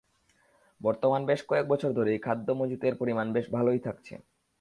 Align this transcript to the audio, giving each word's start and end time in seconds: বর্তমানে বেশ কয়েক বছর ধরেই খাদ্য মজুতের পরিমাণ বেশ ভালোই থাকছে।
বর্তমানে 0.81 1.25
বেশ 1.25 1.41
কয়েক 1.47 1.65
বছর 1.67 1.89
ধরেই 1.93 2.19
খাদ্য 2.19 2.47
মজুতের 2.51 2.93
পরিমাণ 2.95 3.27
বেশ 3.33 3.45
ভালোই 3.51 3.79
থাকছে। 3.79 4.13